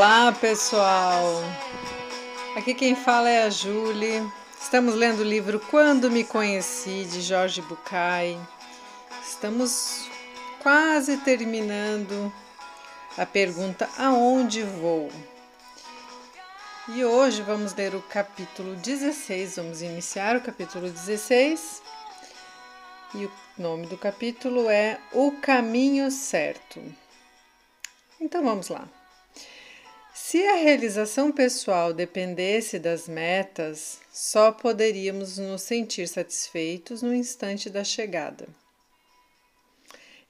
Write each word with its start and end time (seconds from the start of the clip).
Olá, 0.00 0.32
pessoal. 0.32 1.42
Aqui 2.56 2.72
quem 2.72 2.96
fala 2.96 3.28
é 3.28 3.42
a 3.42 3.50
Julie. 3.50 4.26
Estamos 4.58 4.94
lendo 4.94 5.18
o 5.18 5.24
livro 5.24 5.60
Quando 5.70 6.10
Me 6.10 6.24
Conheci, 6.24 7.04
de 7.04 7.20
Jorge 7.20 7.60
Bucay. 7.60 8.40
Estamos 9.22 10.08
quase 10.62 11.18
terminando 11.18 12.32
a 13.18 13.26
pergunta 13.26 13.90
Aonde 13.98 14.62
vou? 14.62 15.12
E 16.88 17.04
hoje 17.04 17.42
vamos 17.42 17.74
ler 17.74 17.94
o 17.94 18.00
capítulo 18.00 18.76
16. 18.76 19.56
Vamos 19.56 19.82
iniciar 19.82 20.34
o 20.34 20.40
capítulo 20.40 20.88
16. 20.88 21.82
E 23.16 23.26
o 23.26 23.32
nome 23.58 23.86
do 23.86 23.98
capítulo 23.98 24.70
é 24.70 24.98
O 25.12 25.32
Caminho 25.42 26.10
Certo. 26.10 26.82
Então 28.18 28.42
vamos 28.42 28.70
lá. 28.70 28.88
Se 30.30 30.46
a 30.46 30.54
realização 30.54 31.32
pessoal 31.32 31.92
dependesse 31.92 32.78
das 32.78 33.08
metas, 33.08 33.98
só 34.12 34.52
poderíamos 34.52 35.38
nos 35.38 35.62
sentir 35.62 36.06
satisfeitos 36.06 37.02
no 37.02 37.12
instante 37.12 37.68
da 37.68 37.82
chegada. 37.82 38.46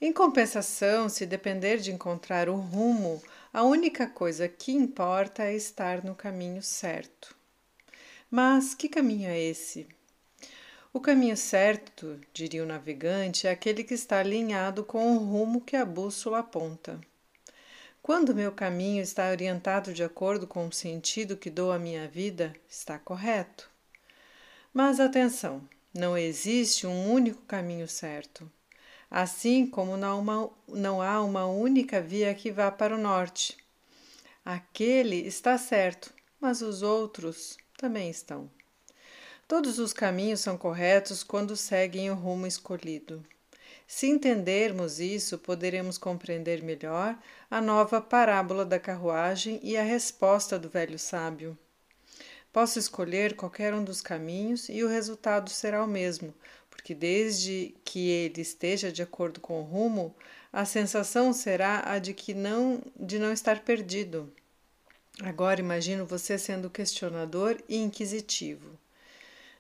Em 0.01 0.11
compensação, 0.11 1.07
se 1.11 1.27
depender 1.27 1.77
de 1.77 1.93
encontrar 1.93 2.49
o 2.49 2.55
rumo, 2.55 3.23
a 3.53 3.63
única 3.63 4.07
coisa 4.07 4.49
que 4.49 4.73
importa 4.73 5.45
é 5.45 5.55
estar 5.55 6.03
no 6.03 6.15
caminho 6.15 6.62
certo. 6.62 7.37
Mas 8.31 8.75
que 8.75 8.89
caminho 8.89 9.29
é 9.29 9.39
esse? 9.39 9.87
O 10.95 10.98
caminho 10.98 11.37
certo, 11.37 12.19
diria 12.33 12.62
o 12.62 12.67
navegante, 12.67 13.47
é 13.47 13.51
aquele 13.51 13.85
que 13.85 13.93
está 13.93 14.21
alinhado 14.21 14.83
com 14.83 15.14
o 15.14 15.19
rumo 15.19 15.61
que 15.61 15.77
a 15.77 15.85
bússola 15.85 16.39
aponta. 16.39 16.98
Quando 18.03 18.34
meu 18.34 18.51
caminho 18.51 19.03
está 19.03 19.31
orientado 19.31 19.93
de 19.93 20.03
acordo 20.03 20.47
com 20.47 20.67
o 20.67 20.73
sentido 20.73 21.37
que 21.37 21.51
dou 21.51 21.70
à 21.70 21.79
minha 21.79 22.09
vida, 22.09 22.55
está 22.69 22.98
correto. 22.98 23.70
Mas 24.73 24.98
atenção, 24.98 25.62
não 25.92 26.17
existe 26.17 26.87
um 26.87 27.12
único 27.12 27.42
caminho 27.42 27.87
certo. 27.87 28.51
Assim 29.11 29.67
como 29.67 29.97
não, 29.97 30.20
uma, 30.20 30.51
não 30.69 31.03
há 31.03 31.20
uma 31.23 31.47
única 31.47 32.01
via 32.01 32.34
que 32.34 32.51
vá 32.51 32.70
para 32.70 32.95
o 32.95 32.98
norte. 32.98 33.59
Aquele 34.45 35.17
está 35.27 35.59
certo, 35.59 36.14
mas 36.41 36.62
os 36.62 36.83
outros 36.83 37.59
também 37.77 38.09
estão. 38.09 38.51
Todos 39.47 39.79
os 39.79 39.92
caminhos 39.92 40.41
são 40.41 40.57
corretos 40.57 41.23
quando 41.23 41.57
seguem 41.57 42.11
o 42.11 42.14
rumo 42.14 42.47
escolhido. 42.47 43.23
Se 43.92 44.06
entendermos 44.06 45.00
isso, 45.00 45.36
poderemos 45.36 45.98
compreender 45.98 46.62
melhor 46.62 47.19
a 47.50 47.60
nova 47.60 48.00
parábola 48.00 48.64
da 48.64 48.78
carruagem 48.78 49.58
e 49.64 49.77
a 49.77 49.83
resposta 49.83 50.56
do 50.56 50.69
velho 50.69 50.96
sábio. 50.96 51.58
Posso 52.52 52.78
escolher 52.78 53.34
qualquer 53.34 53.74
um 53.74 53.83
dos 53.83 54.00
caminhos 54.00 54.68
e 54.68 54.84
o 54.84 54.88
resultado 54.88 55.50
será 55.50 55.83
o 55.83 55.88
mesmo, 55.88 56.33
porque 56.70 56.94
desde 56.94 57.74
que 57.84 58.08
ele 58.08 58.41
esteja 58.41 58.92
de 58.92 59.02
acordo 59.02 59.41
com 59.41 59.58
o 59.58 59.64
rumo, 59.64 60.14
a 60.52 60.64
sensação 60.64 61.33
será 61.33 61.83
a 61.84 61.98
de 61.98 62.14
que 62.14 62.33
não 62.33 62.80
de 62.94 63.18
não 63.18 63.33
estar 63.33 63.58
perdido. 63.58 64.33
Agora 65.20 65.58
imagino 65.58 66.06
você 66.06 66.38
sendo 66.38 66.70
questionador 66.70 67.61
e 67.68 67.77
inquisitivo. 67.77 68.78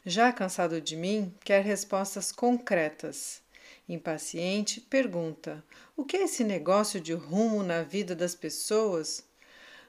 Já 0.06 0.32
cansado 0.32 0.80
de 0.80 0.94
mim, 0.94 1.34
quer 1.44 1.64
respostas 1.64 2.30
concretas. 2.30 3.42
Impaciente, 3.90 4.80
pergunta: 4.80 5.64
O 5.96 6.04
que 6.04 6.16
é 6.16 6.22
esse 6.22 6.44
negócio 6.44 7.00
de 7.00 7.12
rumo 7.12 7.60
na 7.60 7.82
vida 7.82 8.14
das 8.14 8.36
pessoas? 8.36 9.26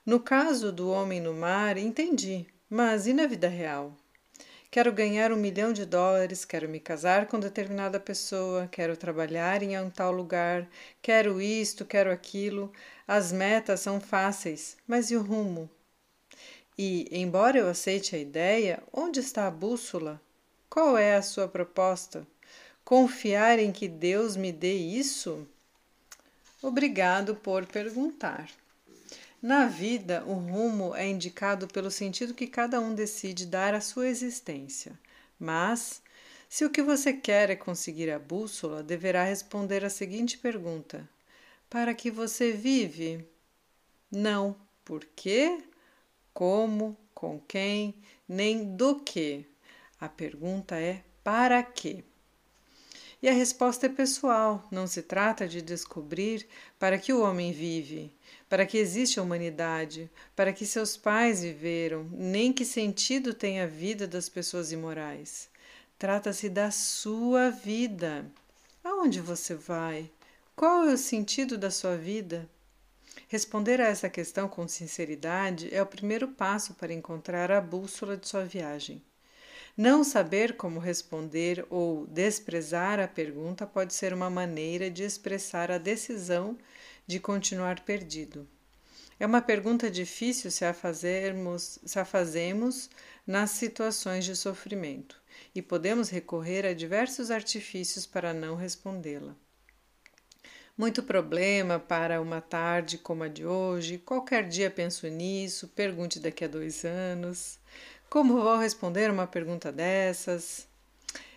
No 0.04 0.20
caso 0.20 0.72
do 0.72 0.90
homem 0.90 1.22
no 1.22 1.36
mar, 1.36 1.78
entendi, 1.78 2.48
mas 2.68 3.06
e 3.06 3.14
na 3.14 3.28
vida 3.28 3.48
real? 3.48 3.96
Quero 4.72 4.92
ganhar 4.92 5.32
um 5.32 5.36
milhão 5.36 5.72
de 5.72 5.86
dólares, 5.86 6.44
quero 6.44 6.68
me 6.68 6.80
casar 6.80 7.28
com 7.28 7.40
determinada 7.40 8.00
pessoa, 8.00 8.68
quero 8.72 8.98
trabalhar 8.98 9.62
em 9.62 9.80
um 9.80 9.92
tal 9.92 10.12
lugar, 10.12 10.68
quero 11.00 11.40
isto, 11.40 11.86
quero 11.86 12.12
aquilo. 12.12 12.74
As 13.08 13.32
metas 13.32 13.82
são 13.82 14.02
fáceis, 14.02 14.78
mas 14.88 15.12
e 15.12 15.16
o 15.16 15.22
rumo? 15.22 15.70
E, 16.76 17.08
embora 17.12 17.60
eu 17.60 17.70
aceite 17.70 18.16
a 18.16 18.20
ideia, 18.20 18.82
onde 18.92 19.20
está 19.20 19.46
a 19.46 19.52
bússola? 19.52 20.20
Qual 20.68 20.98
é 20.98 21.16
a 21.16 21.22
sua 21.22 21.48
proposta? 21.48 22.26
Confiar 22.92 23.58
em 23.58 23.72
que 23.72 23.88
Deus 23.88 24.36
me 24.36 24.52
dê 24.52 24.74
isso? 24.74 25.48
Obrigado 26.62 27.38
por 27.38 27.66
perguntar. 27.66 28.52
Na 29.42 29.66
vida, 29.66 30.26
o 30.28 30.34
rumo 30.34 30.94
é 30.94 31.08
indicado 31.08 31.70
pelo 31.70 31.90
sentido 31.90 32.34
que 32.34 32.46
cada 32.46 32.82
um 32.82 32.94
decide 32.94 33.46
dar 33.46 33.74
à 33.74 33.80
sua 33.80 34.10
existência. 34.10 35.00
Mas, 35.40 36.02
se 36.50 36.66
o 36.66 36.70
que 36.70 36.82
você 36.82 37.14
quer 37.14 37.50
é 37.50 37.56
conseguir 37.56 38.12
a 38.12 38.20
bússola, 38.20 38.84
deverá 38.84 39.24
responder 39.24 39.86
a 39.86 39.90
seguinte 39.90 40.38
pergunta: 40.38 41.10
Para 41.70 41.94
que 41.94 42.12
você 42.12 42.52
vive? 42.52 43.26
Não. 44.12 44.54
Por 44.84 45.06
quê? 45.16 45.64
Como? 46.34 46.98
Com 47.16 47.40
quem? 47.40 47.96
Nem 48.28 48.76
do 48.76 49.00
que. 49.00 49.46
A 49.98 50.10
pergunta 50.10 50.76
é: 50.76 51.02
para 51.24 51.64
quê? 51.64 52.04
E 53.22 53.30
a 53.30 53.34
resposta 53.34 53.86
é 53.86 53.90
pessoal, 53.90 54.68
não 54.72 54.88
se 54.88 55.04
trata 55.04 55.48
de 55.48 55.62
descobrir 55.62 56.48
para 56.80 56.98
que 56.98 57.14
o 57.14 57.22
homem 57.22 57.52
vive, 57.52 58.12
para 58.50 58.66
que 58.66 58.80
existe 58.80 59.20
a 59.20 59.24
humanidade, 59.24 60.10
para 60.36 60.52
que 60.52 60.66
seus 60.66 60.98
pais 60.98 61.44
viveram, 61.44 62.10
nem 62.12 62.52
que 62.52 62.66
sentido 62.66 63.32
tem 63.32 63.62
a 63.62 63.68
vida 63.68 64.08
das 64.08 64.28
pessoas 64.28 64.72
imorais. 64.72 65.50
Trata-se 66.00 66.50
da 66.50 66.72
sua 66.72 67.52
vida. 67.52 68.26
Aonde 68.84 69.22
você 69.22 69.54
vai? 69.54 70.10
Qual 70.56 70.86
é 70.86 70.94
o 70.94 70.98
sentido 70.98 71.60
da 71.60 71.70
sua 71.70 71.96
vida? 71.96 72.50
Responder 73.28 73.80
a 73.80 73.88
essa 73.88 74.10
questão 74.10 74.50
com 74.50 74.68
sinceridade 74.68 75.70
é 75.72 75.80
o 75.80 75.86
primeiro 75.86 76.28
passo 76.28 76.74
para 76.74 76.92
encontrar 76.92 77.52
a 77.52 77.62
bússola 77.62 78.18
de 78.18 78.28
sua 78.28 78.46
viagem. 78.46 79.00
Não 79.78 80.04
saber 80.04 80.58
como 80.58 80.80
responder 80.80 81.66
ou 81.70 82.06
desprezar 82.08 83.00
a 83.00 83.08
pergunta 83.08 83.66
pode 83.66 83.94
ser 83.94 84.14
uma 84.14 84.30
maneira 84.30 84.90
de 84.90 85.04
expressar 85.04 85.72
a 85.72 85.78
decisão 85.78 86.58
de 87.08 87.20
continuar 87.20 87.80
perdido. 87.82 88.48
É 89.20 89.26
uma 89.26 89.42
pergunta 89.42 89.90
difícil 89.90 90.50
se 90.50 90.66
a, 90.66 90.74
fazermos, 90.74 91.80
se 91.86 92.00
a 92.00 92.04
fazemos 92.04 92.90
nas 93.26 93.52
situações 93.52 94.26
de 94.26 94.36
sofrimento 94.36 95.22
e 95.54 95.62
podemos 95.62 96.10
recorrer 96.10 96.66
a 96.66 96.74
diversos 96.74 97.30
artifícios 97.30 98.06
para 98.06 98.34
não 98.34 98.56
respondê-la. 98.56 99.36
Muito 100.78 101.04
problema 101.04 101.80
para 101.80 102.20
uma 102.20 102.42
tarde 102.42 102.98
como 102.98 103.24
a 103.24 103.28
de 103.28 103.46
hoje. 103.46 104.00
Qualquer 104.00 104.48
dia 104.48 104.72
penso 104.72 105.08
nisso, 105.08 105.68
pergunte 105.68 106.20
daqui 106.20 106.44
a 106.44 106.48
dois 106.48 106.84
anos. 106.84 107.61
Como 108.10 108.42
vou 108.42 108.58
responder 108.58 109.10
uma 109.10 109.26
pergunta 109.26 109.72
dessas? 109.72 110.68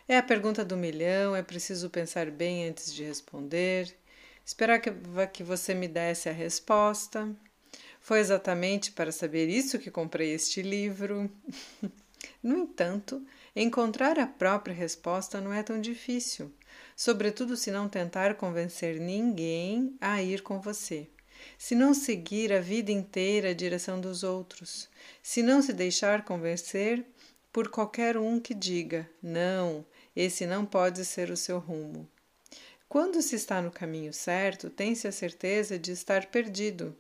É 0.09 0.19
a 0.19 0.23
pergunta 0.23 0.65
do 0.65 0.77
milhão, 0.77 1.35
é 1.35 1.43
preciso 1.43 1.89
pensar 1.89 2.31
bem 2.31 2.69
antes 2.69 2.93
de 2.93 3.05
responder. 3.05 3.97
Esperar 4.45 4.81
que, 4.81 4.91
que 5.33 5.43
você 5.43 5.73
me 5.73 5.89
desse 5.89 6.29
a 6.29 6.33
resposta. 6.33 7.35
Foi 8.01 8.19
exatamente 8.19 8.93
para 8.93 9.13
saber 9.13 9.49
isso 9.49 9.79
que 9.79 9.91
comprei 9.91 10.35
este 10.35 10.63
livro. 10.63 11.31
no 12.43 12.59
entanto, 12.59 13.25
encontrar 13.57 14.19
a 14.19 14.27
própria 14.27 14.75
resposta 14.75 15.41
não 15.41 15.53
é 15.53 15.63
tão 15.63 15.81
difícil, 15.81 16.53
sobretudo 16.97 17.57
se 17.57 17.71
não 17.71 17.89
tentar 17.89 18.35
convencer 18.35 19.01
ninguém 19.01 19.97
a 20.01 20.21
ir 20.23 20.43
com 20.43 20.61
você 20.61 21.09
se 21.59 21.75
não 21.75 21.95
seguir 21.95 22.53
a 22.53 22.61
vida 22.61 22.91
inteira 22.91 23.51
a 23.51 23.55
direção 23.55 24.01
dos 24.01 24.23
outros, 24.23 24.89
se 25.23 25.43
não 25.43 25.63
se 25.63 25.73
deixar 25.73 26.25
convencer 26.25 27.05
por 27.53 27.69
qualquer 27.69 28.17
um 28.17 28.41
que 28.41 28.53
diga: 28.53 29.09
não, 29.23 29.85
esse 30.15 30.47
não 30.47 30.67
pode 30.67 31.05
ser 31.05 31.31
o 31.31 31.37
seu 31.37 31.59
rumo. 31.59 32.09
Quando 32.89 33.21
se 33.23 33.35
está 33.37 33.61
no 33.61 33.71
caminho 33.71 34.13
certo, 34.13 34.71
tem-se 34.71 35.09
a 35.09 35.13
certeza 35.13 35.79
de 35.79 35.93
estar 35.93 36.27
perdido. 36.27 36.97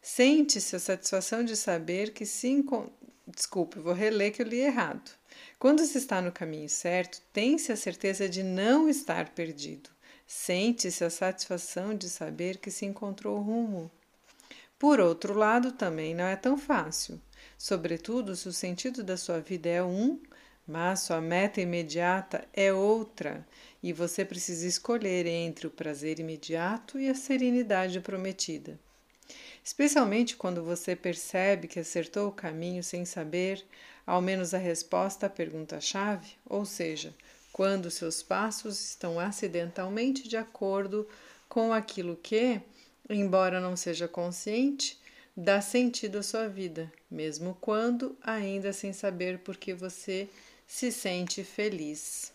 Sente-se 0.00 0.76
a 0.76 0.78
satisfação 0.78 1.44
de 1.44 1.56
saber 1.56 2.12
que 2.12 2.26
se 2.26 2.48
encontra. 2.48 2.92
Desculpe, 3.26 3.78
vou 3.78 3.92
reler 3.92 4.32
que 4.32 4.42
eu 4.42 4.46
li 4.46 4.60
errado. 4.60 5.10
Quando 5.58 5.84
se 5.84 5.96
está 5.96 6.20
no 6.20 6.32
caminho 6.32 6.68
certo, 6.68 7.22
tem-se 7.32 7.72
a 7.72 7.76
certeza 7.76 8.28
de 8.28 8.42
não 8.42 8.88
estar 8.88 9.30
perdido. 9.30 9.90
Sente-se 10.34 11.04
a 11.04 11.10
satisfação 11.10 11.94
de 11.94 12.08
saber 12.08 12.56
que 12.56 12.70
se 12.70 12.86
encontrou 12.86 13.36
o 13.36 13.42
rumo. 13.42 13.90
Por 14.78 14.98
outro 14.98 15.34
lado, 15.34 15.72
também 15.72 16.14
não 16.14 16.24
é 16.24 16.34
tão 16.34 16.56
fácil, 16.56 17.20
sobretudo 17.58 18.34
se 18.34 18.48
o 18.48 18.52
sentido 18.52 19.04
da 19.04 19.16
sua 19.18 19.40
vida 19.40 19.68
é 19.68 19.84
um, 19.84 20.18
mas 20.66 21.00
sua 21.00 21.20
meta 21.20 21.60
imediata 21.60 22.48
é 22.52 22.72
outra, 22.72 23.46
e 23.82 23.92
você 23.92 24.24
precisa 24.24 24.66
escolher 24.66 25.26
entre 25.26 25.66
o 25.66 25.70
prazer 25.70 26.18
imediato 26.18 26.98
e 26.98 27.10
a 27.10 27.14
serenidade 27.14 28.00
prometida. 28.00 28.80
especialmente 29.62 30.34
quando 30.34 30.64
você 30.64 30.96
percebe 30.96 31.68
que 31.68 31.78
acertou 31.78 32.28
o 32.28 32.32
caminho 32.32 32.82
sem 32.82 33.04
saber, 33.04 33.64
ao 34.06 34.20
menos 34.20 34.54
a 34.54 34.58
resposta 34.58 35.26
à 35.26 35.30
pergunta-chave, 35.30 36.32
ou 36.46 36.64
seja, 36.64 37.14
quando 37.52 37.90
seus 37.90 38.22
passos 38.22 38.80
estão 38.80 39.20
acidentalmente 39.20 40.26
de 40.26 40.36
acordo 40.36 41.06
com 41.48 41.72
aquilo 41.72 42.16
que, 42.16 42.60
embora 43.10 43.60
não 43.60 43.76
seja 43.76 44.08
consciente, 44.08 44.98
dá 45.36 45.60
sentido 45.60 46.18
à 46.18 46.22
sua 46.22 46.48
vida, 46.48 46.90
mesmo 47.10 47.56
quando 47.60 48.16
ainda 48.22 48.72
sem 48.72 48.92
saber 48.92 49.38
por 49.38 49.56
que 49.56 49.74
você 49.74 50.28
se 50.66 50.90
sente 50.90 51.44
feliz. 51.44 52.32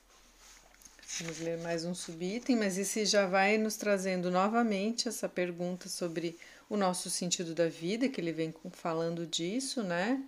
Vamos 1.20 1.40
ler 1.40 1.58
mais 1.60 1.84
um 1.86 1.96
subitem, 1.96 2.56
mas 2.56 2.78
esse 2.78 3.06
já 3.06 3.26
vai 3.26 3.58
nos 3.58 3.76
trazendo 3.76 4.30
novamente 4.30 5.08
essa 5.08 5.28
pergunta 5.28 5.90
sobre 5.90 6.38
o 6.70 6.76
nosso 6.76 7.10
sentido 7.10 7.56
da 7.56 7.68
vida, 7.68 8.10
que 8.10 8.20
ele 8.20 8.32
vem 8.32 8.54
falando 8.72 9.26
disso, 9.26 9.82
né? 9.82 10.22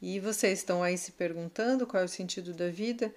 E 0.00 0.20
vocês 0.20 0.60
estão 0.60 0.82
aí 0.82 0.96
se 0.96 1.12
perguntando 1.12 1.86
qual 1.86 2.02
é 2.02 2.06
o 2.06 2.08
sentido 2.08 2.54
da 2.54 2.68
vida? 2.70 3.12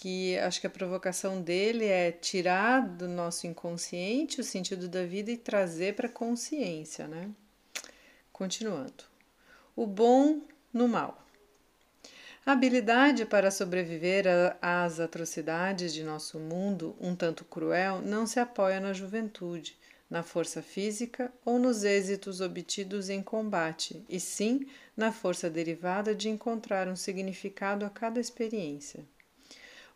Que 0.00 0.38
acho 0.38 0.60
que 0.60 0.66
a 0.68 0.70
provocação 0.70 1.42
dele 1.42 1.84
é 1.84 2.12
tirar 2.12 2.86
do 2.86 3.08
nosso 3.08 3.48
inconsciente 3.48 4.40
o 4.40 4.44
sentido 4.44 4.88
da 4.88 5.04
vida 5.04 5.32
e 5.32 5.36
trazer 5.36 5.96
para 5.96 6.06
a 6.06 6.12
consciência, 6.12 7.08
né? 7.08 7.28
Continuando. 8.32 9.02
O 9.74 9.88
bom 9.88 10.40
no 10.72 10.86
mal. 10.86 11.26
A 12.46 12.52
habilidade 12.52 13.26
para 13.26 13.50
sobreviver 13.50 14.24
às 14.62 15.00
atrocidades 15.00 15.92
de 15.92 16.04
nosso 16.04 16.38
mundo, 16.38 16.94
um 17.00 17.16
tanto 17.16 17.44
cruel, 17.44 18.00
não 18.00 18.24
se 18.24 18.38
apoia 18.38 18.78
na 18.78 18.92
juventude, 18.92 19.76
na 20.08 20.22
força 20.22 20.62
física 20.62 21.32
ou 21.44 21.58
nos 21.58 21.82
êxitos 21.82 22.40
obtidos 22.40 23.08
em 23.10 23.20
combate, 23.20 24.00
e 24.08 24.20
sim 24.20 24.64
na 24.96 25.10
força 25.10 25.50
derivada 25.50 26.14
de 26.14 26.28
encontrar 26.28 26.86
um 26.86 26.94
significado 26.94 27.84
a 27.84 27.90
cada 27.90 28.20
experiência. 28.20 29.04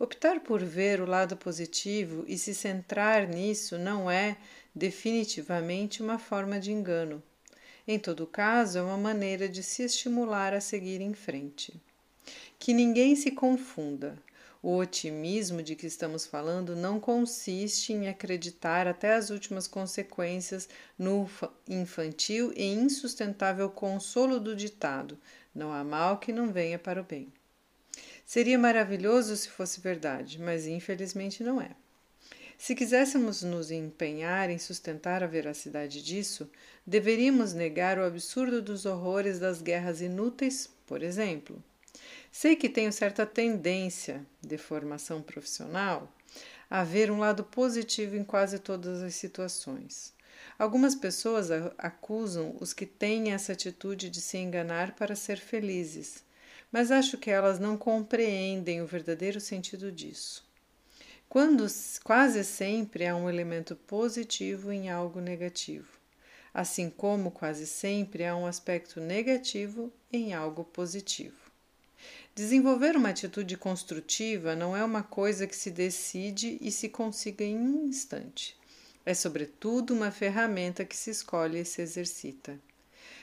Optar 0.03 0.41
por 0.41 0.65
ver 0.65 1.01
o 1.01 1.07
lado 1.07 1.37
positivo 1.37 2.25
e 2.27 2.37
se 2.37 2.53
centrar 2.57 3.29
nisso 3.29 3.79
não 3.79 4.11
é, 4.11 4.37
definitivamente, 4.75 6.03
uma 6.03 6.19
forma 6.19 6.59
de 6.59 6.73
engano. 6.73 7.23
Em 7.87 8.01
todo 8.01 8.27
caso, 8.27 8.79
é 8.79 8.83
uma 8.83 8.97
maneira 8.97 9.49
de 9.49 9.63
se 9.63 9.85
estimular 9.85 10.55
a 10.55 10.61
seguir 10.61 11.01
em 11.01 11.15
frente. 11.15 11.81
Que 12.59 12.75
ninguém 12.75 13.15
se 13.15 13.31
confunda. 13.31 14.21
O 14.61 14.77
otimismo 14.77 15.63
de 15.63 15.77
que 15.77 15.87
estamos 15.87 16.27
falando 16.27 16.75
não 16.75 16.99
consiste 16.99 17.93
em 17.93 18.09
acreditar 18.09 18.89
até 18.89 19.15
as 19.15 19.31
últimas 19.31 19.69
consequências 19.69 20.69
no 20.99 21.31
infantil 21.69 22.53
e 22.57 22.65
insustentável 22.65 23.71
consolo 23.71 24.41
do 24.41 24.57
ditado: 24.57 25.17
não 25.55 25.73
há 25.73 25.85
mal 25.85 26.19
que 26.19 26.33
não 26.33 26.53
venha 26.53 26.77
para 26.77 27.01
o 27.01 27.05
bem. 27.05 27.33
Seria 28.33 28.59
maravilhoso 28.59 29.37
se 29.37 29.47
fosse 29.47 29.79
verdade, 29.79 30.41
mas 30.41 30.67
infelizmente 30.67 31.45
não 31.45 31.61
é. 31.61 31.73
Se 32.57 32.75
quiséssemos 32.75 33.43
nos 33.43 33.71
empenhar 33.71 34.49
em 34.49 34.59
sustentar 34.59 35.23
a 35.23 35.27
veracidade 35.27 36.03
disso, 36.03 36.51
deveríamos 36.87 37.53
negar 37.53 37.99
o 37.99 38.05
absurdo 38.05 38.63
dos 38.63 38.87
horrores 38.87 39.39
das 39.39 39.61
guerras 39.61 40.01
inúteis, 40.01 40.71
por 40.87 41.03
exemplo. 41.03 41.63
Sei 42.31 42.57
que 42.57 42.71
tenho 42.71 42.91
certa 42.91 43.27
tendência, 43.27 44.25
de 44.41 44.57
formação 44.57 45.21
profissional, 45.21 46.11
a 46.71 46.83
ver 46.83 47.11
um 47.11 47.19
lado 47.19 47.45
positivo 47.45 48.17
em 48.17 48.25
quase 48.25 48.59
todas 48.59 49.03
as 49.03 49.15
situações. 49.15 50.15
Algumas 50.59 50.95
pessoas 50.95 51.51
acusam 51.77 52.57
os 52.59 52.73
que 52.73 52.87
têm 52.87 53.35
essa 53.35 53.53
atitude 53.53 54.09
de 54.09 54.23
se 54.23 54.39
enganar 54.39 54.97
para 54.97 55.15
ser 55.15 55.37
felizes, 55.37 56.25
mas 56.73 56.91
acho 56.91 57.19
que 57.19 57.31
elas 57.31 57.59
não 57.59 57.77
compreendem 57.77 58.81
o 58.81 58.87
verdadeiro 58.87 59.39
sentido 59.39 59.93
disso. 59.93 60.51
Quando 61.29 61.67
quase 62.03 62.43
sempre 62.45 63.07
há 63.07 63.15
um 63.15 63.29
elemento 63.29 63.77
positivo 63.77 64.73
em 64.73 64.91
algo 64.91 65.21
negativo, 65.21 65.99
assim 66.53 66.91
como 66.91 67.31
quase 67.31 67.67
sempre 67.67 68.27
há 68.27 68.35
um 68.35 68.47
aspecto 68.47 69.01
negativo 69.01 69.93
em 70.13 70.35
algo 70.35 70.65
positivo. 70.65 71.37
Desenvolver 72.35 72.97
uma 72.97 73.11
atitude 73.11 73.57
construtiva 73.57 74.57
não 74.57 74.77
é 74.77 74.83
uma 74.83 75.03
coisa 75.03 75.47
que 75.47 75.55
se 75.55 75.71
decide 75.71 76.59
e 76.61 76.71
se 76.71 76.89
consiga 76.89 77.45
em 77.45 77.59
um 77.59 77.87
instante. 77.87 78.57
É, 79.05 79.13
sobretudo, 79.13 79.93
uma 79.93 80.11
ferramenta 80.11 80.85
que 80.85 80.97
se 80.97 81.11
escolhe 81.11 81.61
e 81.61 81.65
se 81.65 81.83
exercita. 81.83 82.59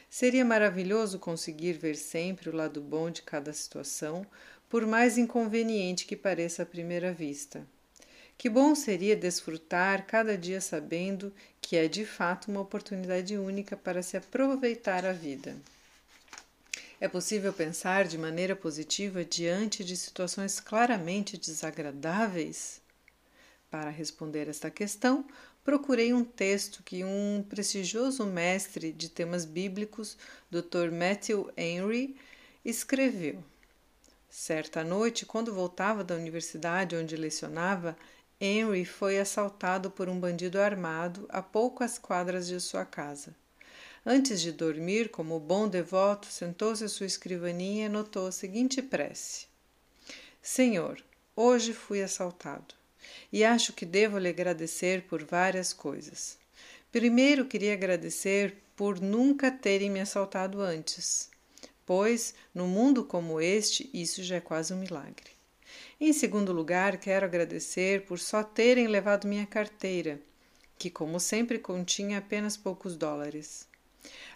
Seria 0.09 0.44
maravilhoso 0.44 1.19
conseguir 1.19 1.73
ver 1.73 1.95
sempre 1.95 2.50
o 2.50 2.56
lado 2.56 2.81
bom 2.81 3.11
de 3.11 3.21
cada 3.21 3.53
situação, 3.53 4.25
por 4.67 4.85
mais 4.85 5.17
inconveniente 5.17 6.06
que 6.06 6.15
pareça 6.15 6.63
à 6.63 6.65
primeira 6.65 7.13
vista. 7.13 7.65
Que 8.38 8.50
bom 8.50 8.73
seria 8.73 9.15
desfrutar 9.15 10.07
cada 10.07 10.38
dia 10.38 10.61
sabendo 10.61 11.33
que 11.61 11.75
é 11.75 11.88
de 11.88 12.06
fato 12.06 12.50
uma 12.50 12.61
oportunidade 12.61 13.38
única 13.38 13.75
para 13.75 14.01
se 14.01 14.15
aproveitar 14.15 15.06
a 15.06 15.11
vida. 15.11 15.56
É 17.01 17.07
possível 17.07 17.53
pensar 17.53 18.06
de 18.06 18.17
maneira 18.17 18.56
positiva 18.56 19.23
diante 19.23 19.83
de 19.83 19.95
situações 19.95 20.59
claramente 20.59 21.38
desagradáveis? 21.38 22.81
Para 23.69 23.89
responder 23.89 24.47
esta 24.47 24.71
questão, 24.71 25.25
procurei 25.69 26.12
um 26.12 26.24
texto 26.24 26.81
que 26.81 27.04
um 27.04 27.45
prestigioso 27.48 28.25
mestre 28.25 28.92
de 28.92 29.07
temas 29.07 29.45
bíblicos, 29.45 30.18
Dr. 30.50 30.92
Matthew 30.92 31.51
Henry, 31.56 32.18
escreveu. 32.66 33.44
Certa 34.27 34.83
noite, 34.83 35.27
quando 35.27 35.54
voltava 35.54 36.04
da 36.04 36.16
universidade 36.16 36.95
onde 36.95 37.16
lecionava, 37.16 37.95
Henry 38.42 38.83
foi 38.83 39.19
assaltado 39.19 39.92
por 39.92 40.10
um 40.10 40.19
bandido 40.19 40.60
armado 40.60 41.27
a 41.30 41.39
poucas 41.39 42.00
quadras 42.00 42.48
de 42.48 42.60
sua 42.60 42.83
casa. 42.83 43.36
Antes 44.04 44.42
de 44.42 44.51
dormir, 44.51 45.10
como 45.10 45.39
bom 45.39 45.68
devoto, 45.68 46.25
sentou-se 46.25 46.83
à 46.83 46.89
sua 46.89 47.06
escrivaninha 47.06 47.83
e 47.83 47.86
anotou 47.86 48.25
a 48.25 48.31
seguinte 48.31 48.81
prece: 48.81 49.45
Senhor, 50.42 51.00
hoje 51.36 51.74
fui 51.74 52.01
assaltado 52.01 52.79
e 53.31 53.44
acho 53.44 53.73
que 53.73 53.85
devo 53.85 54.17
lhe 54.17 54.30
agradecer 54.30 55.04
por 55.04 55.23
várias 55.23 55.73
coisas. 55.73 56.37
Primeiro, 56.92 57.45
queria 57.45 57.73
agradecer 57.73 58.56
por 58.75 58.99
nunca 58.99 59.51
terem 59.51 59.89
me 59.89 59.99
assaltado 59.99 60.61
antes, 60.61 61.30
pois, 61.85 62.33
no 62.54 62.68
mundo 62.68 63.04
como 63.04 63.42
este, 63.42 63.89
isso 63.94 64.23
já 64.23 64.37
é 64.37 64.42
quase 64.42 64.73
um 64.73 64.80
milagre. 64.80 65.31
Em 65.99 66.13
segundo 66.13 66.54
lugar, 66.54 66.97
quero 66.97 67.25
agradecer 67.25 68.06
por 68.06 68.19
só 68.19 68.42
terem 68.42 68.87
levado 68.87 69.28
minha 69.28 69.45
carteira, 69.45 70.19
que, 70.78 70.89
como 70.89 71.19
sempre, 71.19 71.59
continha 71.59 72.18
apenas 72.18 72.56
poucos 72.56 72.95
dólares. 72.95 73.68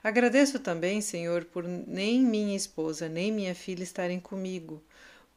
Agradeço 0.04 0.60
também, 0.60 1.00
Senhor, 1.00 1.46
por 1.46 1.64
nem 1.64 2.22
minha 2.22 2.56
esposa 2.56 3.08
nem 3.08 3.32
minha 3.32 3.56
filha 3.56 3.84
estarem 3.84 4.20
comigo, 4.20 4.84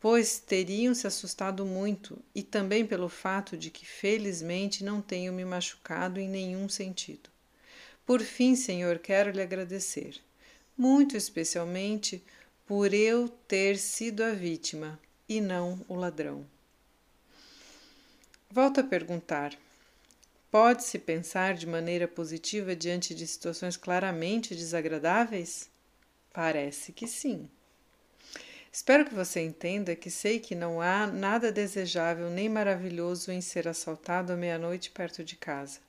pois 0.01 0.39
teriam 0.39 0.95
se 0.95 1.07
assustado 1.07 1.65
muito, 1.65 2.19
e 2.35 2.43
também 2.43 2.87
pelo 2.87 3.09
fato 3.09 3.57
de 3.57 3.71
que, 3.71 3.87
felizmente, 3.87 4.85
não 4.85 5.01
tenho 5.01 5.33
me 5.33 5.45
machucado 5.45 6.21
em 6.21 6.29
nenhum 6.29 6.69
sentido. 6.69 7.31
Por 8.05 8.21
fim, 8.21 8.55
Senhor, 8.55 8.99
quero 8.99 9.31
lhe 9.31 9.43
agradecer, 9.43 10.21
muito 10.77 11.17
especialmente 11.17 12.23
por 12.67 12.93
eu 12.93 13.29
ter 13.29 13.79
sido 13.79 14.23
a 14.23 14.33
vítima 14.33 14.99
e 15.29 15.41
não 15.41 15.85
o 15.89 15.95
ladrão. 15.95 16.47
Volto 18.51 18.81
a 18.81 18.85
perguntar: 18.85 19.57
Pode-se 20.51 20.99
pensar 20.99 21.55
de 21.55 21.67
maneira 21.67 22.07
positiva 22.07 22.77
diante 22.77 23.15
de 23.15 23.27
situações 23.27 23.77
claramente 23.77 24.55
desagradáveis? 24.55 25.69
Parece 26.33 26.93
que 26.93 27.07
sim. 27.07 27.49
Espero 28.77 29.07
que 29.07 29.15
você 29.15 29.41
entenda 29.41 29.97
que 29.97 30.11
sei 30.11 30.39
que 30.39 30.55
não 30.55 30.83
há 30.83 31.07
nada 31.07 31.51
desejável 31.51 32.29
nem 32.29 32.47
maravilhoso 32.47 33.33
em 33.33 33.41
ser 33.41 33.67
assaltado 33.67 34.35
à 34.35 34.37
meia-noite 34.37 34.91
perto 34.91 35.25
de 35.25 35.35
casa. 35.35 35.81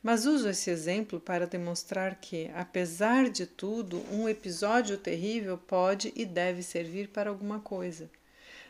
Mas 0.00 0.24
uso 0.24 0.48
esse 0.48 0.70
exemplo 0.70 1.18
para 1.18 1.48
demonstrar 1.48 2.14
que, 2.14 2.48
apesar 2.54 3.28
de 3.28 3.44
tudo, 3.44 4.04
um 4.12 4.28
episódio 4.28 4.96
terrível 4.96 5.58
pode 5.58 6.12
e 6.14 6.24
deve 6.24 6.62
servir 6.62 7.08
para 7.08 7.28
alguma 7.28 7.58
coisa. 7.58 8.08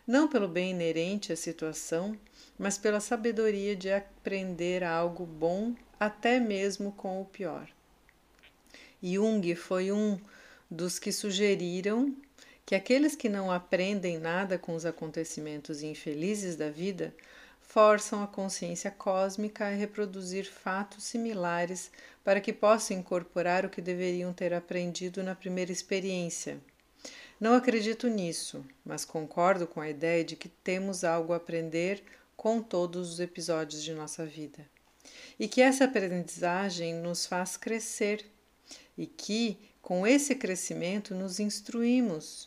Não 0.06 0.28
pelo 0.28 0.48
bem 0.48 0.70
inerente 0.70 1.30
à 1.30 1.36
situação, 1.36 2.18
mas 2.58 2.78
pela 2.78 3.00
sabedoria 3.00 3.76
de 3.76 3.92
aprender 3.92 4.82
algo 4.82 5.26
bom 5.26 5.74
até 6.00 6.40
mesmo 6.40 6.90
com 6.92 7.20
o 7.20 7.26
pior. 7.26 7.68
Jung 9.02 9.54
foi 9.56 9.92
um 9.92 10.18
dos 10.70 10.98
que 10.98 11.12
sugeriram 11.12 12.16
que 12.68 12.74
aqueles 12.74 13.16
que 13.16 13.30
não 13.30 13.50
aprendem 13.50 14.18
nada 14.18 14.58
com 14.58 14.74
os 14.74 14.84
acontecimentos 14.84 15.82
infelizes 15.82 16.54
da 16.54 16.68
vida 16.68 17.14
forçam 17.62 18.22
a 18.22 18.26
consciência 18.26 18.90
cósmica 18.90 19.64
a 19.64 19.70
reproduzir 19.70 20.44
fatos 20.44 21.04
similares 21.04 21.90
para 22.22 22.42
que 22.42 22.52
possam 22.52 22.98
incorporar 22.98 23.64
o 23.64 23.70
que 23.70 23.80
deveriam 23.80 24.34
ter 24.34 24.52
aprendido 24.52 25.22
na 25.22 25.34
primeira 25.34 25.72
experiência. 25.72 26.60
Não 27.40 27.54
acredito 27.54 28.06
nisso, 28.06 28.62
mas 28.84 29.02
concordo 29.02 29.66
com 29.66 29.80
a 29.80 29.88
ideia 29.88 30.22
de 30.22 30.36
que 30.36 30.50
temos 30.50 31.04
algo 31.04 31.32
a 31.32 31.36
aprender 31.36 32.02
com 32.36 32.60
todos 32.60 33.10
os 33.14 33.18
episódios 33.18 33.82
de 33.82 33.94
nossa 33.94 34.26
vida. 34.26 34.68
E 35.40 35.48
que 35.48 35.62
essa 35.62 35.86
aprendizagem 35.86 36.96
nos 36.96 37.24
faz 37.24 37.56
crescer, 37.56 38.26
e 38.94 39.06
que, 39.06 39.56
com 39.80 40.06
esse 40.06 40.34
crescimento, 40.34 41.14
nos 41.14 41.40
instruímos, 41.40 42.46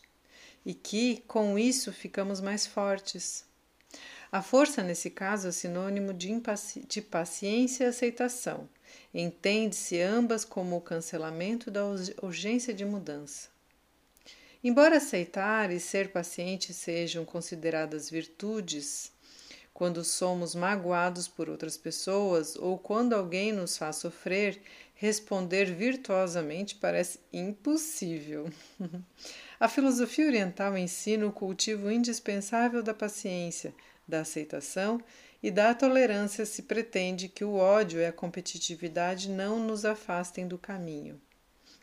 e 0.66 0.74
que, 0.74 1.24
com 1.28 1.58
isso, 1.58 1.92
ficamos 1.92 2.40
mais 2.40 2.66
fortes. 2.66 3.46
A 4.32 4.42
força, 4.42 4.82
nesse 4.82 5.10
caso, 5.10 5.50
é 5.50 5.52
sinônimo 5.52 6.14
de, 6.14 6.32
impaci 6.32 6.86
de 6.88 7.02
paciência 7.02 7.84
e 7.84 7.88
aceitação. 7.88 8.70
Entende-se 9.14 10.00
ambas 10.00 10.46
como 10.46 10.78
o 10.78 10.82
cancelamento 10.82 11.70
da 11.70 11.84
urgência 12.22 12.74
de 12.74 12.86
mudança. 12.86 13.50
Embora 14.64 14.98
aceitar 14.98 15.72
e 15.72 15.80
ser 15.80 16.12
paciente 16.12 16.74
sejam 16.74 17.26
consideradas 17.26 18.10
virtudes, 18.10 19.12
quando 19.74 20.04
somos 20.04 20.54
magoados 20.54 21.28
por 21.28 21.50
outras 21.50 21.76
pessoas 21.76 22.56
ou 22.56 22.78
quando 22.78 23.14
alguém 23.14 23.52
nos 23.52 23.76
faz 23.76 23.96
sofrer, 23.96 24.62
responder 25.02 25.66
virtuosamente 25.66 26.76
parece 26.76 27.20
impossível. 27.34 28.48
A 29.60 29.68
filosofia 29.68 30.28
oriental 30.28 30.78
ensina 30.78 31.26
o 31.26 31.32
cultivo 31.32 31.90
indispensável 31.90 32.84
da 32.84 32.94
paciência, 32.94 33.74
da 34.08 34.22
aceitação 34.22 35.02
e 35.42 35.50
da 35.50 35.74
tolerância 35.74 36.46
se 36.46 36.62
pretende 36.62 37.28
que 37.28 37.44
o 37.44 37.56
ódio 37.56 38.00
e 38.00 38.06
a 38.06 38.14
competitividade 38.14 39.28
não 39.28 39.60
nos 39.60 39.86
afastem 39.86 40.48
do 40.48 40.60
caminho. 40.60 41.20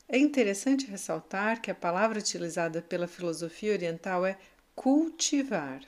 É 0.08 0.16
interessante 0.16 0.86
ressaltar 0.86 1.60
que 1.60 1.72
a 1.72 1.74
palavra 1.74 2.20
utilizada 2.20 2.80
pela 2.80 3.08
filosofia 3.08 3.72
oriental 3.72 4.24
é 4.24 4.38
cultivar, 4.76 5.80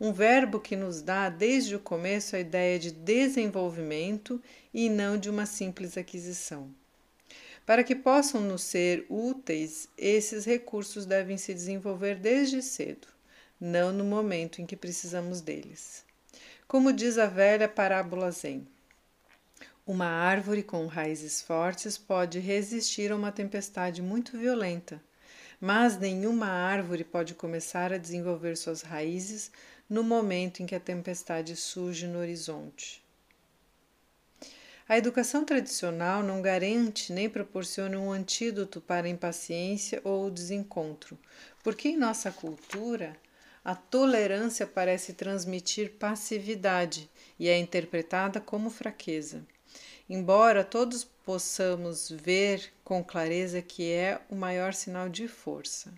um 0.00 0.12
verbo 0.12 0.60
que 0.60 0.76
nos 0.76 1.02
dá 1.02 1.28
desde 1.28 1.76
o 1.76 1.80
começo 1.80 2.34
a 2.34 2.40
ideia 2.40 2.78
de 2.78 2.90
desenvolvimento 2.90 4.42
e 4.72 4.88
não 4.88 5.18
de 5.18 5.30
uma 5.30 5.46
simples 5.46 5.96
aquisição. 5.96 6.70
Para 7.64 7.84
que 7.84 7.94
possam 7.94 8.40
nos 8.40 8.62
ser 8.62 9.06
úteis, 9.08 9.88
esses 9.96 10.44
recursos 10.44 11.06
devem 11.06 11.38
se 11.38 11.54
desenvolver 11.54 12.16
desde 12.16 12.60
cedo, 12.60 13.06
não 13.60 13.92
no 13.92 14.04
momento 14.04 14.60
em 14.60 14.66
que 14.66 14.76
precisamos 14.76 15.40
deles. 15.40 16.04
Como 16.66 16.92
diz 16.92 17.18
a 17.18 17.26
velha 17.26 17.68
parábola 17.68 18.30
Zen, 18.30 18.66
uma 19.86 20.06
árvore 20.06 20.62
com 20.62 20.86
raízes 20.86 21.42
fortes 21.42 21.98
pode 21.98 22.38
resistir 22.38 23.10
a 23.12 23.16
uma 23.16 23.32
tempestade 23.32 24.00
muito 24.00 24.38
violenta, 24.38 25.02
mas 25.62 25.96
nenhuma 25.96 26.48
árvore 26.48 27.04
pode 27.04 27.34
começar 27.34 27.92
a 27.92 27.96
desenvolver 27.96 28.56
suas 28.56 28.82
raízes 28.82 29.52
no 29.88 30.02
momento 30.02 30.60
em 30.60 30.66
que 30.66 30.74
a 30.74 30.80
tempestade 30.80 31.54
surge 31.54 32.08
no 32.08 32.18
horizonte. 32.18 33.00
A 34.88 34.98
educação 34.98 35.44
tradicional 35.44 36.20
não 36.20 36.42
garante 36.42 37.12
nem 37.12 37.30
proporciona 37.30 37.96
um 37.96 38.10
antídoto 38.10 38.80
para 38.80 39.06
a 39.06 39.10
impaciência 39.10 40.00
ou 40.02 40.26
o 40.26 40.30
desencontro, 40.32 41.16
porque 41.62 41.90
em 41.90 41.96
nossa 41.96 42.32
cultura 42.32 43.16
a 43.64 43.76
tolerância 43.76 44.66
parece 44.66 45.12
transmitir 45.12 45.92
passividade 45.92 47.08
e 47.38 47.48
é 47.48 47.56
interpretada 47.56 48.40
como 48.40 48.68
fraqueza 48.68 49.46
embora 50.08 50.62
todos 50.64 51.04
possamos 51.24 52.10
ver 52.10 52.72
com 52.84 53.02
clareza 53.02 53.62
que 53.62 53.90
é 53.90 54.20
o 54.28 54.34
maior 54.34 54.74
sinal 54.74 55.08
de 55.08 55.28
força. 55.28 55.92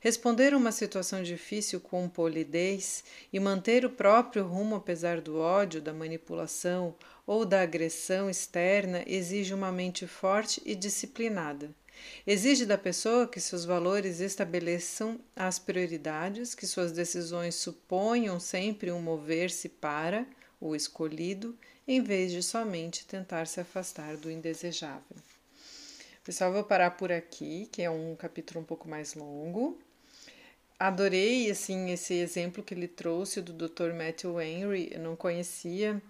Responder 0.00 0.52
a 0.52 0.56
uma 0.56 0.70
situação 0.70 1.22
difícil 1.22 1.80
com 1.80 2.08
polidez 2.08 3.02
e 3.32 3.40
manter 3.40 3.84
o 3.84 3.90
próprio 3.90 4.44
rumo 4.46 4.76
apesar 4.76 5.20
do 5.20 5.38
ódio, 5.38 5.80
da 5.80 5.92
manipulação 5.92 6.94
ou 7.26 7.44
da 7.44 7.62
agressão 7.62 8.28
externa 8.30 9.02
exige 9.06 9.54
uma 9.54 9.72
mente 9.72 10.06
forte 10.06 10.62
e 10.64 10.74
disciplinada. 10.74 11.70
Exige 12.26 12.66
da 12.66 12.76
pessoa 12.76 13.26
que 13.26 13.40
seus 13.40 13.64
valores 13.64 14.20
estabeleçam 14.20 15.18
as 15.34 15.58
prioridades, 15.58 16.54
que 16.54 16.66
suas 16.66 16.92
decisões 16.92 17.54
suponham 17.54 18.38
sempre 18.38 18.92
um 18.92 19.00
mover-se 19.00 19.68
para 19.68 20.26
o 20.68 20.74
escolhido 20.74 21.56
em 21.86 22.02
vez 22.02 22.32
de 22.32 22.42
somente 22.42 23.06
tentar 23.06 23.46
se 23.46 23.60
afastar 23.60 24.16
do 24.16 24.30
indesejável. 24.30 25.16
Pessoal, 26.24 26.52
vou 26.52 26.64
parar 26.64 26.92
por 26.92 27.12
aqui, 27.12 27.68
que 27.70 27.82
é 27.82 27.90
um 27.90 28.16
capítulo 28.16 28.60
um 28.60 28.64
pouco 28.64 28.88
mais 28.88 29.14
longo. 29.14 29.78
Adorei 30.78 31.50
assim 31.50 31.90
esse 31.90 32.14
exemplo 32.14 32.62
que 32.62 32.72
ele 32.72 32.88
trouxe 32.88 33.42
do 33.42 33.52
Dr. 33.52 33.92
Matthew 33.92 34.40
Henry, 34.40 34.90
eu 34.92 35.00
não 35.00 35.14
conhecia, 35.14 36.02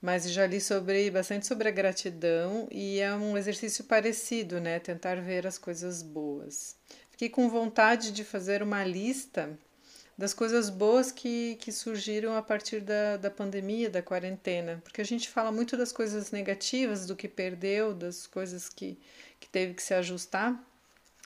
mas 0.00 0.30
já 0.30 0.46
li 0.46 0.60
sobre 0.60 1.10
bastante 1.10 1.46
sobre 1.46 1.68
a 1.68 1.72
gratidão 1.72 2.66
e 2.70 2.98
é 3.00 3.14
um 3.14 3.36
exercício 3.36 3.84
parecido, 3.84 4.58
né? 4.58 4.78
Tentar 4.78 5.20
ver 5.20 5.46
as 5.46 5.58
coisas 5.58 6.02
boas. 6.02 6.74
Fiquei 7.10 7.28
com 7.28 7.50
vontade 7.50 8.10
de 8.10 8.24
fazer 8.24 8.62
uma 8.62 8.82
lista 8.84 9.58
das 10.18 10.34
coisas 10.34 10.68
boas 10.68 11.12
que, 11.12 11.56
que 11.60 11.70
surgiram 11.70 12.34
a 12.34 12.42
partir 12.42 12.80
da, 12.80 13.16
da 13.16 13.30
pandemia, 13.30 13.88
da 13.88 14.02
quarentena, 14.02 14.80
porque 14.82 15.00
a 15.00 15.04
gente 15.04 15.28
fala 15.28 15.52
muito 15.52 15.76
das 15.76 15.92
coisas 15.92 16.32
negativas, 16.32 17.06
do 17.06 17.14
que 17.14 17.28
perdeu, 17.28 17.94
das 17.94 18.26
coisas 18.26 18.68
que, 18.68 18.98
que 19.38 19.48
teve 19.48 19.74
que 19.74 19.82
se 19.82 19.94
ajustar, 19.94 20.60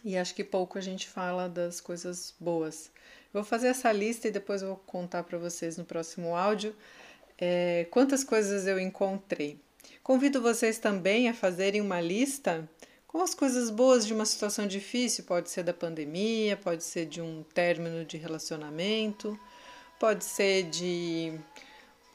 e 0.05 0.15
acho 0.19 0.35
que 0.35 0.45
pouco 0.45 0.77
a 0.77 0.81
gente 0.83 1.09
fala 1.09 1.49
das 1.49 1.81
coisas 1.81 2.35
boas. 2.39 2.91
Vou 3.33 3.43
fazer 3.43 3.69
essa 3.69 3.91
lista 3.91 4.29
e 4.29 4.31
depois 4.31 4.61
vou 4.61 4.77
contar 4.77 5.23
para 5.23 5.39
vocês 5.39 5.79
no 5.79 5.87
próximo 5.87 6.37
áudio 6.37 6.77
é, 7.39 7.87
quantas 7.91 8.23
coisas 8.23 8.67
eu 8.67 8.79
encontrei. 8.79 9.59
Convido 10.03 10.43
vocês 10.43 10.79
também 10.79 11.31
a 11.31 11.35
fazerem 11.35 11.81
uma 11.81 12.01
lista 12.01 12.69
com 13.13 13.21
as 13.21 13.35
coisas 13.35 13.69
boas 13.69 14.07
de 14.07 14.15
uma 14.15 14.25
situação 14.25 14.67
difícil, 14.67 15.25
pode 15.25 15.51
ser 15.51 15.63
da 15.63 15.75
pandemia, 15.75 16.57
pode 16.57 16.83
ser 16.83 17.05
de 17.05 17.21
um 17.21 17.45
término 17.55 18.07
de 18.07 18.17
relacionamento, 18.17 19.39
pode 20.01 20.25
ser 20.25 20.65
de 20.71 21.39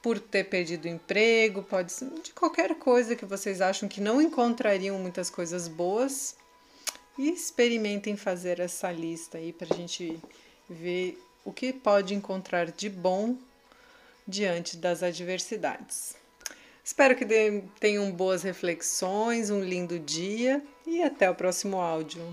por 0.02 0.20
ter 0.20 0.46
perdido 0.46 0.86
o 0.86 0.88
emprego, 0.88 1.62
pode 1.62 1.92
ser 1.92 2.10
de 2.22 2.34
qualquer 2.34 2.74
coisa 2.76 3.16
que 3.16 3.26
vocês 3.26 3.62
acham 3.62 3.88
que 3.88 4.02
não 4.02 4.20
encontrariam 4.20 4.98
muitas 4.98 5.30
coisas 5.30 5.68
boas. 5.68 6.36
E 7.16 7.30
experimentem 7.30 8.16
fazer 8.16 8.60
essa 8.60 8.92
lista 8.92 9.38
aí 9.40 9.52
para 9.52 9.74
a 9.74 9.78
gente 9.78 10.20
ver 10.70 11.20
o 11.44 11.52
que 11.52 11.74
pode 11.74 12.14
encontrar 12.14 12.72
de 12.72 12.90
bom 12.90 13.36
diante 14.28 14.78
das 14.78 15.02
adversidades. 15.02 16.16
Espero 16.88 17.18
que 17.18 17.26
tenham 17.82 18.10
boas 18.14 18.44
reflexões, 18.44 19.50
um 19.50 19.62
lindo 19.62 20.00
dia 20.00 20.64
e 20.86 21.04
até 21.04 21.30
o 21.30 21.36
próximo 21.36 21.82
áudio. 21.82 22.24